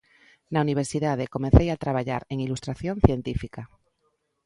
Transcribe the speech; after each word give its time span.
Na 0.53 0.63
Universidade 0.65 1.31
comecei 1.35 1.67
a 1.71 1.81
traballar 1.83 2.21
en 2.33 2.37
ilustración 2.45 2.95
científica. 3.05 3.61